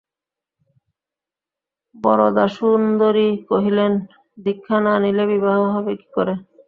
[1.95, 3.91] বরদাসুন্দরী কহিলেন,
[4.37, 6.33] দীক্ষা না নিলে বিবাহ হবে কী করে?